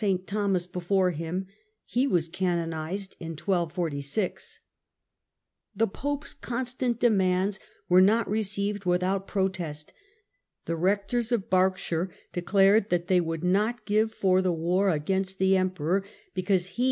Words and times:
Thomas 0.25 0.65
before 0.65 1.11
him. 1.11 1.45
He 1.85 2.07
was 2.07 2.27
canonized 2.27 3.15
in 3.19 3.33
1246. 3.33 4.59
The 5.75 5.85
pope's 5.85 6.33
constant 6.33 6.99
demands 6.99 7.59
were 7.87 8.01
not 8.01 8.27
received 8.27 8.85
without 8.85 9.27
protest. 9.27 9.93
The 10.65 10.75
rectors 10.75 11.31
of 11.31 11.51
Berkshire 11.51 12.09
declared 12.33 12.89
that 12.89 13.09
they 13.09 13.21
would 13.21 13.43
not 13.43 13.85
give 13.85 14.11
for 14.11 14.41
the 14.41 14.51
war 14.51 14.89
against 14.89 15.37
the 15.37 15.55
emperor, 15.55 16.03
because 16.33 16.49
he 16.49 16.49
ROBERT 16.49 16.49
GROSSETESTE. 16.49 16.79